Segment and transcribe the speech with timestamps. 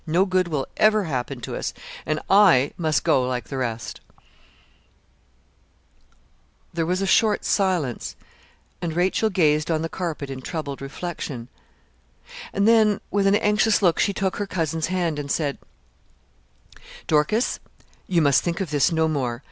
[0.07, 1.75] No good will ever happen us,
[2.07, 4.01] and I must go like the rest.'
[6.73, 8.15] There was a short silence,
[8.81, 11.49] and Rachel gazed on the carpet in troubled reflection,
[12.51, 15.59] and then, with an anxious look, she took her cousin's hand, and said
[17.05, 17.59] 'Dorcas,
[18.07, 19.39] you must think of this no more.